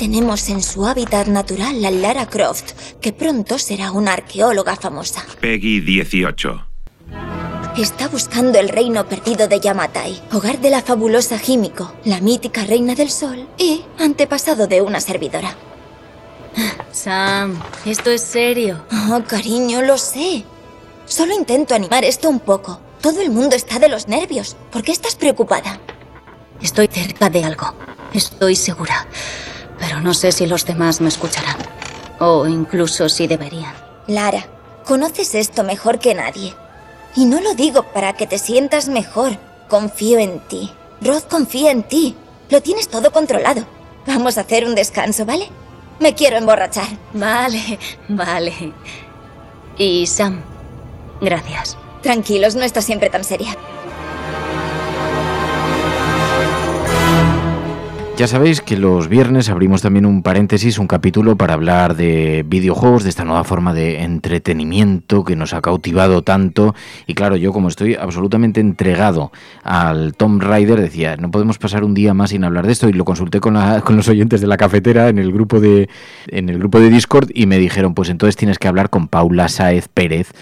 [0.00, 2.72] Tenemos en su hábitat natural a Lara Croft,
[3.02, 5.22] que pronto será una arqueóloga famosa.
[5.42, 6.66] Peggy 18.
[7.76, 12.94] Está buscando el reino perdido de Yamatai, hogar de la fabulosa Himiko, la mítica reina
[12.94, 15.54] del sol y antepasado de una servidora.
[16.92, 18.82] Sam, esto es serio.
[19.10, 20.44] Oh, cariño, lo sé.
[21.04, 22.80] Solo intento animar esto un poco.
[23.02, 24.56] Todo el mundo está de los nervios.
[24.72, 25.78] ¿Por qué estás preocupada?
[26.62, 27.74] Estoy cerca de algo.
[28.14, 29.06] Estoy segura.
[29.80, 31.56] Pero no sé si los demás me escucharán.
[32.20, 33.74] O incluso si deberían.
[34.06, 34.46] Lara,
[34.84, 36.54] conoces esto mejor que nadie.
[37.16, 39.32] Y no lo digo para que te sientas mejor.
[39.68, 40.70] Confío en ti.
[41.00, 42.14] Rod confía en ti.
[42.50, 43.64] Lo tienes todo controlado.
[44.06, 45.48] Vamos a hacer un descanso, ¿vale?
[45.98, 46.88] Me quiero emborrachar.
[47.12, 47.78] Vale,
[48.08, 48.72] vale.
[49.76, 50.42] Y Sam,
[51.20, 51.76] gracias.
[52.02, 53.56] Tranquilos, no está siempre tan seria.
[58.20, 63.02] Ya sabéis que los viernes abrimos también un paréntesis, un capítulo para hablar de videojuegos,
[63.02, 66.74] de esta nueva forma de entretenimiento que nos ha cautivado tanto.
[67.06, 69.32] Y claro, yo como estoy absolutamente entregado
[69.62, 72.90] al Tomb Raider, decía, no podemos pasar un día más sin hablar de esto.
[72.90, 75.88] Y lo consulté con, la- con los oyentes de la cafetera en el grupo de
[76.26, 79.48] en el grupo de Discord y me dijeron, pues entonces tienes que hablar con Paula
[79.48, 80.32] Sáez Pérez,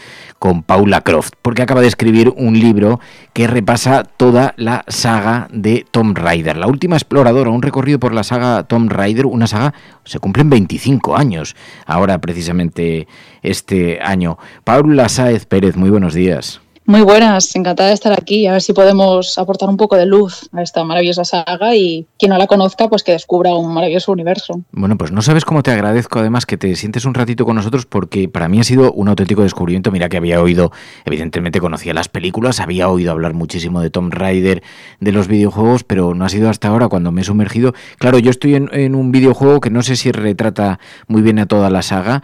[0.41, 2.99] con Paula Croft, porque acaba de escribir un libro
[3.38, 8.25] que repasa toda la saga de Tomb Raider, la última exploradora, un recorrido por la
[8.25, 11.54] saga Tomb Raider, una saga, se cumplen 25 años,
[11.87, 13.06] ahora precisamente
[13.44, 14.38] este año.
[14.65, 16.60] Paula Sáez Pérez, muy buenos días.
[16.88, 20.49] Muy buenas, encantada de estar aquí, a ver si podemos aportar un poco de luz
[20.53, 24.62] a esta maravillosa saga y quien no la conozca, pues que descubra un maravilloso universo.
[24.72, 27.84] Bueno, pues no sabes cómo te agradezco además que te sientes un ratito con nosotros
[27.84, 29.91] porque para mí ha sido un auténtico descubrimiento.
[29.91, 30.72] Mira que había oído,
[31.04, 34.62] evidentemente conocía las películas, había oído hablar muchísimo de Tomb Raider,
[34.99, 37.75] de los videojuegos, pero no ha sido hasta ahora cuando me he sumergido.
[37.99, 41.44] Claro, yo estoy en, en un videojuego que no sé si retrata muy bien a
[41.44, 42.22] toda la saga,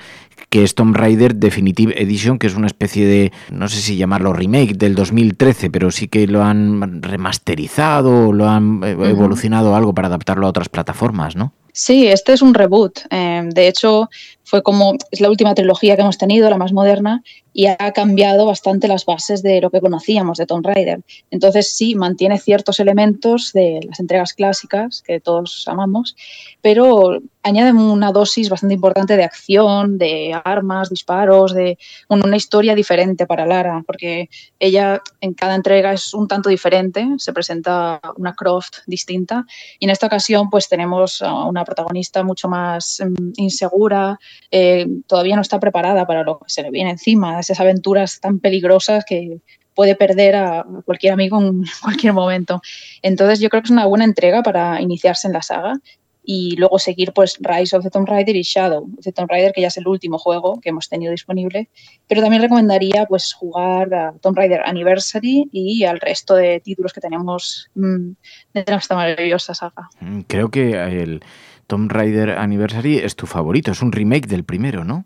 [0.54, 4.32] que es Tomb Raider Definitive Edition, que es una especie de, no sé si llamarlo
[4.32, 10.06] remake del 2013, pero sí que lo han remasterizado, lo han eh, evolucionado algo para
[10.06, 11.54] adaptarlo a otras plataformas, ¿no?
[11.72, 13.00] Sí, este es un reboot.
[13.10, 14.09] eh, de hecho,
[14.44, 18.44] fue como, es la última trilogía que hemos tenido, la más moderna, y ha cambiado
[18.44, 21.00] bastante las bases de lo que conocíamos de Tomb Raider.
[21.31, 26.16] Entonces sí, mantiene ciertos elementos de las entregas clásicas que todos amamos,
[26.60, 31.78] pero añade una dosis bastante importante de acción, de armas, disparos, de
[32.09, 37.32] una historia diferente para Lara, porque ella en cada entrega es un tanto diferente, se
[37.34, 39.44] presenta una Croft distinta,
[39.78, 44.19] y en esta ocasión pues tenemos a una protagonista mucho más mm, insegura,
[44.50, 48.38] eh, todavía no está preparada para lo que se le viene encima, esas aventuras tan
[48.38, 49.38] peligrosas que
[49.75, 52.60] puede perder a cualquier amigo en cualquier momento.
[53.03, 55.81] Entonces yo creo que es una buena entrega para iniciarse en la saga
[56.27, 59.53] y luego seguir pues Rise of the Tomb Raider y Shadow of the Tomb Raider,
[59.53, 61.69] que ya es el último juego que hemos tenido disponible.
[62.09, 67.03] Pero también recomendaría pues jugar a Tomb Raider Anniversary y al resto de títulos que
[67.03, 68.12] tenemos mm,
[68.55, 69.91] de esta maravillosa saga.
[70.00, 71.22] Mm, Creo que el
[71.66, 75.05] Tomb Raider Anniversary es tu favorito, es un remake del primero, ¿no?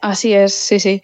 [0.00, 1.02] Así es, sí, sí.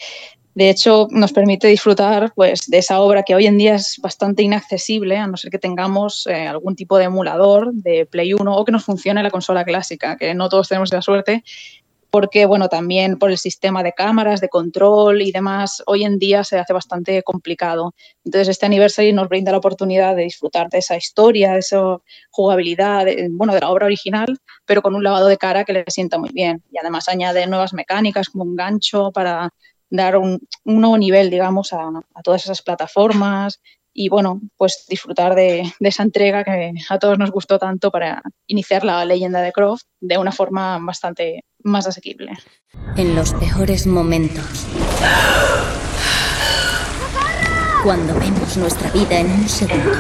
[0.55, 4.45] De hecho, nos permite disfrutar pues, de esa obra que hoy en día es bastante
[4.45, 8.65] inaccesible, a no ser que tengamos eh, algún tipo de emulador de Play 1 o
[8.65, 11.43] que nos funcione la consola clásica, que no todos tenemos la suerte,
[12.15, 16.45] porque bueno, también por el sistema de cámaras, de control y demás, hoy en día
[16.45, 17.93] se hace bastante complicado.
[18.25, 21.97] Entonces, este aniversario nos brinda la oportunidad de disfrutar de esa historia, de esa
[22.31, 25.85] jugabilidad, de, bueno, de la obra original, pero con un lavado de cara que le
[25.89, 26.63] sienta muy bien.
[26.71, 29.51] Y además añade nuevas mecánicas como un gancho para
[29.91, 33.61] dar un, un nuevo nivel, digamos, a, a todas esas plataformas
[33.93, 38.85] y bueno, pues disfrutar de, esa entrega que a todos nos gustó tanto para iniciar
[38.85, 42.33] la leyenda de Croft de una forma bastante más asequible.
[42.97, 44.67] En los peores momentos,
[47.83, 49.99] cuando vemos nuestra vida en un segundo,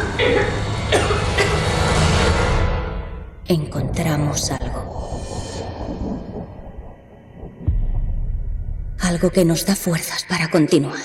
[3.46, 4.94] encontramos algo.
[9.00, 11.02] Algo que nos da fuerzas para continuar.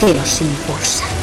[0.00, 1.17] que nos impulsa.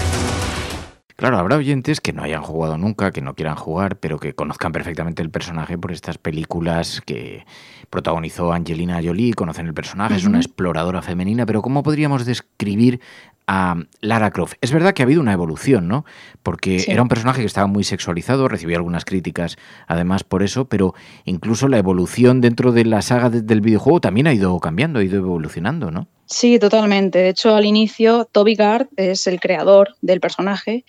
[1.16, 4.74] Claro, habrá oyentes que no hayan jugado nunca, que no quieran jugar, pero que conozcan
[4.74, 7.46] perfectamente el personaje por estas películas que
[7.90, 13.00] protagonizó Angelina Jolie, conocen el personaje, es una exploradora femenina, pero ¿cómo podríamos describir
[13.48, 14.56] a Lara Croft.
[14.62, 16.06] Es verdad que ha habido una evolución, ¿no?
[16.44, 19.58] Porque era un personaje que estaba muy sexualizado, recibió algunas críticas
[19.88, 20.96] además por eso, pero
[21.26, 25.18] incluso la evolución dentro de la saga del videojuego también ha ido cambiando, ha ido
[25.18, 26.08] evolucionando, ¿no?
[26.28, 27.20] Sí, totalmente.
[27.20, 30.84] De hecho, al inicio, Toby Gard es el creador del personaje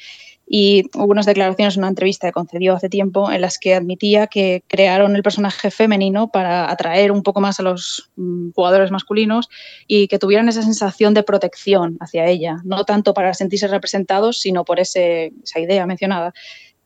[0.48, 4.28] y hubo unas declaraciones en una entrevista que concedió hace tiempo en las que admitía
[4.28, 9.48] que crearon el personaje femenino para atraer un poco más a los mm, jugadores masculinos
[9.88, 14.64] y que tuvieran esa sensación de protección hacia ella, no tanto para sentirse representados, sino
[14.64, 15.00] por esa
[15.56, 16.32] idea mencionada.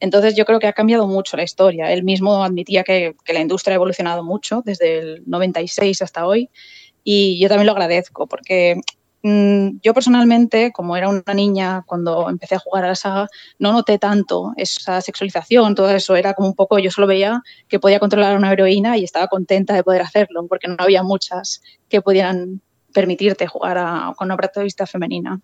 [0.01, 1.93] Entonces yo creo que ha cambiado mucho la historia.
[1.93, 6.49] Él mismo admitía que, que la industria ha evolucionado mucho desde el 96 hasta hoy
[7.05, 8.81] y yo también lo agradezco porque
[9.23, 13.73] Mm, yo personalmente, como era una niña cuando empecé a jugar a la saga, no
[13.73, 16.17] noté tanto esa sexualización, todo eso.
[16.17, 19.29] Era como un poco, yo solo veía que podía controlar a una heroína y estaba
[19.29, 22.63] contenta de poder hacerlo, porque no había muchas que pudieran
[22.93, 25.41] permitirte jugar con una protagonista femenina.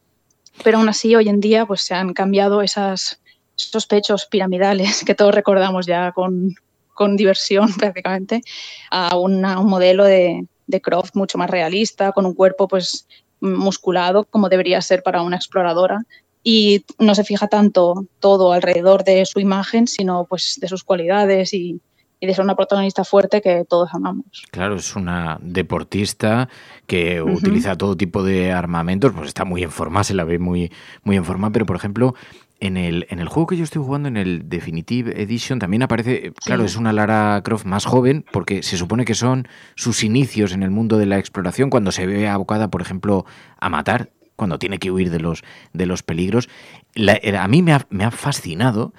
[0.64, 3.20] Pero aún así, hoy en día, pues se han cambiado esas,
[3.58, 6.54] esos pechos piramidales que todos recordamos ya con,
[6.94, 8.42] con diversión prácticamente,
[8.90, 13.06] a un modelo de, de Croft mucho más realista, con un cuerpo pues
[13.40, 16.04] musculado como debería ser para una exploradora
[16.42, 21.52] y no se fija tanto todo alrededor de su imagen, sino pues de sus cualidades
[21.52, 21.80] y,
[22.20, 24.44] de ser una protagonista fuerte que todos amamos.
[24.50, 26.48] Claro, es una deportista
[26.86, 30.72] que utiliza todo tipo de armamentos, pues está muy en forma, se la ve muy,
[31.04, 32.14] muy en forma, pero por ejemplo,
[32.60, 36.32] en el, en el juego que yo estoy jugando, en el Definitive Edition, también aparece,
[36.44, 40.62] claro, es una Lara Croft más joven, porque se supone que son sus inicios en
[40.62, 43.26] el mundo de la exploración, cuando se ve abocada, por ejemplo,
[43.60, 46.48] a matar, cuando tiene que huir de los, de los peligros.
[46.96, 48.92] a mí me ha, me ha fascinado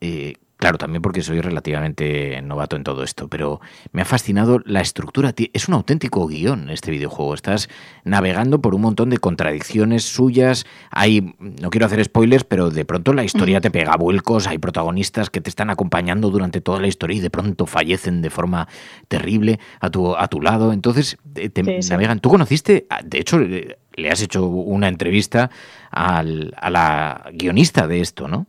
[0.00, 0.34] eh,
[0.66, 3.60] Claro, también porque soy relativamente novato en todo esto, pero
[3.92, 5.32] me ha fascinado la estructura.
[5.52, 7.34] Es un auténtico guion este videojuego.
[7.34, 7.68] Estás
[8.02, 10.66] navegando por un montón de contradicciones suyas.
[10.90, 14.48] Hay, no quiero hacer spoilers, pero de pronto la historia te pega vuelcos.
[14.48, 18.30] Hay protagonistas que te están acompañando durante toda la historia y de pronto fallecen de
[18.30, 18.66] forma
[19.06, 20.72] terrible a tu, a tu lado.
[20.72, 22.18] Entonces te, navegan.
[22.18, 25.48] Tú conociste, de hecho, le has hecho una entrevista
[25.92, 28.48] al, a la guionista de esto, ¿no?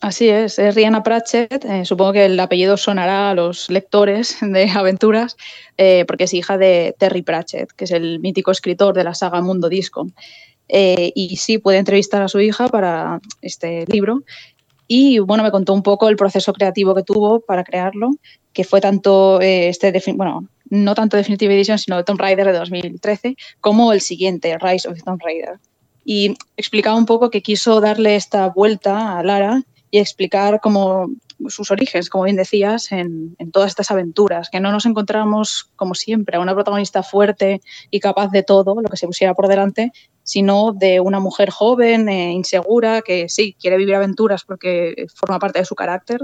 [0.00, 1.64] Así es, es Rihanna Pratchett.
[1.64, 5.36] Eh, supongo que el apellido sonará a los lectores de aventuras,
[5.76, 9.40] eh, porque es hija de Terry Pratchett, que es el mítico escritor de la saga
[9.40, 10.08] Mundo Disco.
[10.68, 14.22] Eh, y sí, puede entrevistar a su hija para este libro.
[14.86, 18.10] Y bueno, me contó un poco el proceso creativo que tuvo para crearlo,
[18.52, 23.92] que fue tanto este, bueno, no tanto Definitive Edition, sino Tomb Raider de 2013, como
[23.92, 25.58] el siguiente, Rise of Tomb Raider.
[26.04, 31.08] Y explicaba un poco que quiso darle esta vuelta a Lara y explicar como
[31.48, 36.36] sus orígenes, como bien decías, en, todas estas aventuras, que no nos encontramos, como siempre,
[36.36, 39.92] a una protagonista fuerte y capaz de todo lo que se pusiera por delante,
[40.22, 45.60] sino de una mujer joven, e insegura, que sí, quiere vivir aventuras porque forma parte
[45.60, 46.20] de su carácter,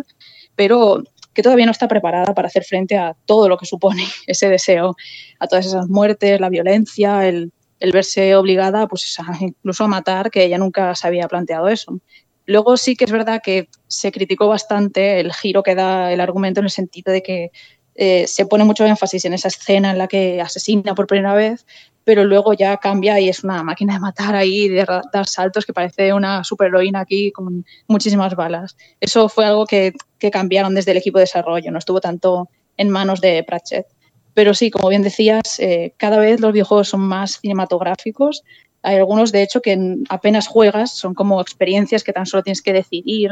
[0.57, 1.03] pero
[1.33, 4.97] que todavía no está preparada para hacer frente a todo lo que supone ese deseo,
[5.39, 7.53] a todas esas muertes, la violencia, el,
[7.93, 12.01] verse obligada pues, incluso a matar, que ella nunca se había planteado eso.
[12.47, 16.61] Luego sí que es verdad que se criticó bastante el giro que da el argumento
[16.61, 17.51] en el sentido de que
[17.95, 21.65] eh, se pone mucho énfasis en esa escena en la que asesina por primera vez,
[22.03, 25.73] pero luego ya cambia y es una máquina de matar ahí, de dar saltos que
[25.73, 28.77] parece una superheroína aquí con muchísimas balas.
[29.01, 29.93] Eso fue algo que,
[30.33, 32.49] cambiaron desde el equipo de desarrollo, no estuvo tanto
[32.79, 33.87] en manos de Pratchett.
[34.33, 38.43] Pero sí, como bien decías, eh, cada vez los videojuegos son más cinematográficos,
[38.85, 42.75] hay algunos, de hecho, que apenas juegas, son como experiencias que tan solo tienes que
[42.75, 43.31] decidir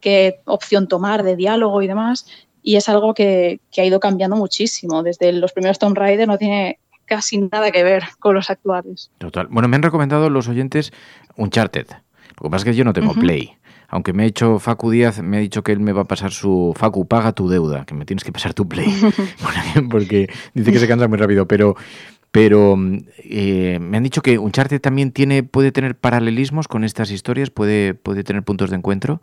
[0.00, 2.26] qué opción tomar de diálogo y demás.
[2.62, 5.04] Y es algo que, ha ido cambiando muchísimo.
[5.04, 9.12] Desde los primeros Tomb Raider no tiene casi nada que ver con los actuales.
[9.18, 9.46] Total.
[9.48, 10.92] Bueno, me han recomendado los oyentes
[11.36, 11.86] Uncharted.
[12.36, 13.56] Lo que pasa es que yo no tengo Play.
[13.86, 16.32] aunque me ha hecho Facu Díaz, me ha dicho que él me va a pasar
[16.32, 18.86] su Facu, paga tu deuda, que me tienes que pasar tu play,
[19.90, 21.76] porque dice que se cansa muy rápido, pero
[22.30, 22.76] pero
[23.18, 27.94] eh, me han dicho que Uncharted también tiene puede tener paralelismos con estas historias, puede
[27.94, 29.20] puede tener puntos de encuentro.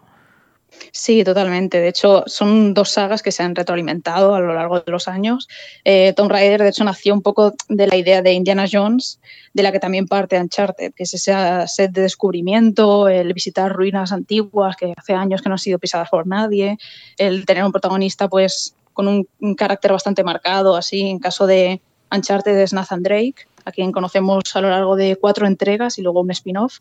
[0.91, 1.79] Sí, totalmente.
[1.79, 5.47] De hecho, son dos sagas que se han retroalimentado a lo largo de los años.
[5.83, 9.19] Eh, Tomb Raider, de hecho, nació un poco de la idea de Indiana Jones,
[9.53, 11.33] de la que también parte Uncharted, que es ese
[11.67, 16.09] set de descubrimiento, el visitar ruinas antiguas que hace años que no han sido pisadas
[16.09, 16.77] por nadie,
[17.17, 21.81] el tener un protagonista pues con un carácter bastante marcado, así en caso de
[22.11, 26.21] Uncharted es Nathan Drake, a quien conocemos a lo largo de cuatro entregas y luego
[26.21, 26.79] un spin-off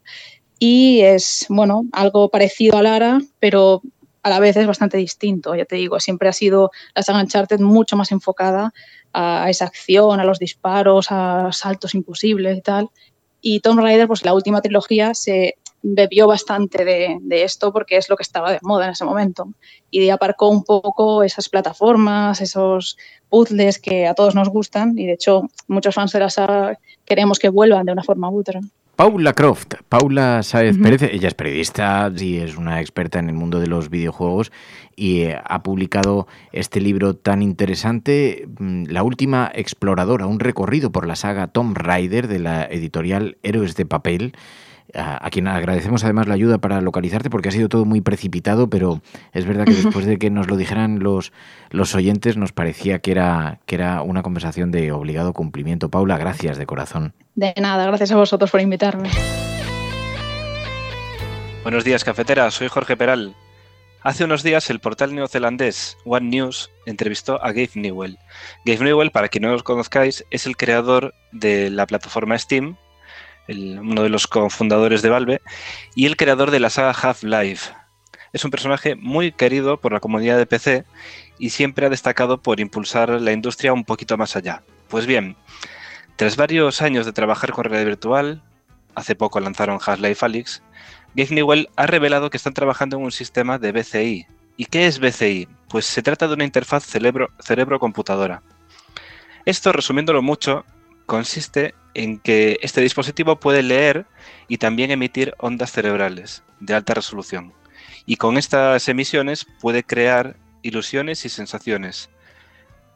[0.58, 3.82] y es, bueno, algo parecido a Lara, pero
[4.22, 7.60] a la vez es bastante distinto, ya te digo, siempre ha sido la saga Uncharted
[7.60, 8.72] mucho más enfocada
[9.12, 12.88] a esa acción, a los disparos, a saltos imposibles y tal.
[13.40, 18.08] Y Tomb Raider, pues la última trilogía se bebió bastante de, de, esto porque es
[18.08, 19.48] lo que estaba de moda en ese momento.
[19.90, 22.96] Y aparcó un poco esas plataformas, esos
[23.28, 27.38] puzzles que a todos nos gustan y de hecho muchos fans de la saga queremos
[27.38, 28.60] que vuelvan de una forma u otra.
[28.96, 33.58] Paula Croft, Paula Saez Pérez, ella es periodista y es una experta en el mundo
[33.58, 34.52] de los videojuegos
[34.94, 41.08] y eh, ha publicado este libro tan interesante, mm, La última exploradora, un recorrido por
[41.08, 44.34] la saga Tom Raider de la editorial Héroes de Papel
[44.92, 49.00] a, quien agradecemos además la ayuda para localizarte porque ha sido todo muy precipitado, pero
[49.32, 51.32] es verdad que después de que nos lo dijeran los,
[51.70, 55.90] los oyentes nos parecía que era, que era una conversación de obligado cumplimiento.
[55.90, 57.14] Paula, gracias de corazón.
[57.34, 59.10] De nada, gracias a vosotros por invitarme.
[61.62, 62.50] Buenos días, cafetera.
[62.50, 63.34] Soy Jorge Peral.
[64.02, 68.18] Hace unos días el portal neozelandés One News entrevistó a Gabe Newell.
[68.66, 72.76] Gabe Newell, para quien no los conozcáis, es el creador de la plataforma Steam
[73.48, 75.42] uno de los cofundadores de Valve,
[75.94, 77.72] y el creador de la saga Half-Life.
[78.32, 80.84] Es un personaje muy querido por la comunidad de PC
[81.38, 84.62] y siempre ha destacado por impulsar la industria un poquito más allá.
[84.88, 85.36] Pues bien,
[86.16, 88.42] tras varios años de trabajar con realidad virtual,
[88.94, 90.62] hace poco lanzaron Half-Life Alyx,
[91.14, 94.26] Gabe Newell ha revelado que están trabajando en un sistema de BCI.
[94.56, 95.48] ¿Y qué es BCI?
[95.68, 98.42] Pues se trata de una interfaz cerebro-computadora.
[99.44, 100.64] Esto, resumiéndolo mucho,
[101.06, 104.06] consiste en que este dispositivo puede leer
[104.48, 107.52] y también emitir ondas cerebrales de alta resolución.
[108.06, 112.10] Y con estas emisiones puede crear ilusiones y sensaciones.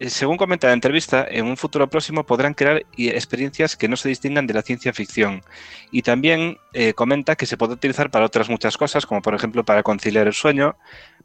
[0.00, 4.08] Eh, según comenta la entrevista, en un futuro próximo podrán crear experiencias que no se
[4.08, 5.42] distingan de la ciencia ficción.
[5.90, 9.64] Y también eh, comenta que se puede utilizar para otras muchas cosas, como por ejemplo
[9.64, 10.76] para conciliar el sueño,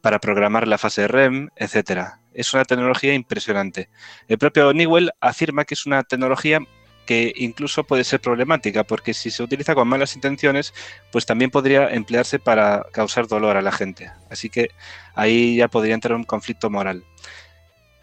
[0.01, 2.15] para programar la fase REM, etc.
[2.33, 3.89] Es una tecnología impresionante.
[4.27, 6.59] El propio Newell afirma que es una tecnología
[7.05, 10.73] que incluso puede ser problemática, porque si se utiliza con malas intenciones,
[11.11, 14.11] pues también podría emplearse para causar dolor a la gente.
[14.29, 14.69] Así que
[15.15, 17.03] ahí ya podría entrar un conflicto moral.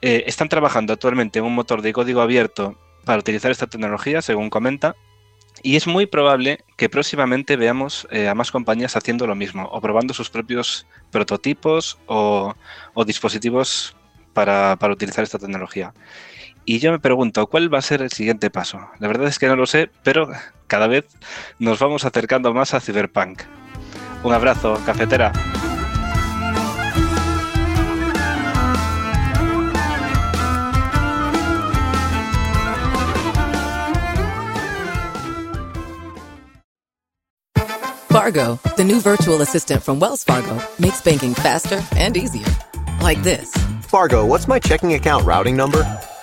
[0.03, 4.51] Eh, están trabajando actualmente en un motor de código abierto para utilizar esta tecnología, según
[4.51, 4.95] comenta,
[5.63, 9.81] y es muy probable que próximamente veamos eh, a más compañías haciendo lo mismo, o
[9.81, 12.55] probando sus propios prototipos o,
[13.05, 13.95] dispositivos
[14.33, 15.93] para, para utilizar esta tecnología.
[16.65, 18.81] Y yo me pregunto, ¿cuál va a ser el siguiente paso?
[18.99, 20.29] La verdad es que no lo sé, pero
[20.67, 21.07] cada vez
[21.59, 23.43] nos vamos acercando más a Cyberpunk.
[24.23, 25.33] Un abrazo, cafetera.
[38.11, 42.47] Fargo, the new virtual assistant from Wells Fargo, makes banking faster and easier.
[43.01, 43.51] Like this.
[43.83, 45.85] Fargo, what's my checking account routing number?